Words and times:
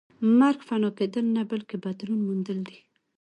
مرګ 0.39 0.59
فنا 0.67 0.89
کېدل 0.97 1.25
نه 1.37 1.43
بلکې 1.51 1.75
بدلون 1.85 2.19
موندل 2.27 2.59
دي 2.67 2.77